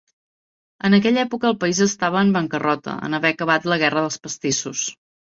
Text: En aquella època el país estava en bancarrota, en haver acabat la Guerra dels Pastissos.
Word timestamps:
En 0.87 0.95
aquella 0.97 1.19
època 1.23 1.51
el 1.53 1.59
país 1.63 1.81
estava 1.85 2.23
en 2.27 2.31
bancarrota, 2.37 2.97
en 3.09 3.19
haver 3.19 3.31
acabat 3.37 3.69
la 3.73 3.79
Guerra 3.85 4.05
dels 4.07 4.19
Pastissos. 4.25 4.83